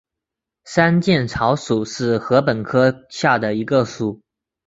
[0.65, 4.19] 山涧草属是禾本科下的一个属。